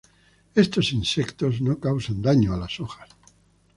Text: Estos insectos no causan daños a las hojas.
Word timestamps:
Estos 0.63 0.85
insectos 0.99 1.53
no 1.67 1.77
causan 1.79 2.23
daños 2.23 2.55
a 2.55 2.57
las 2.57 2.79
hojas. 2.79 3.07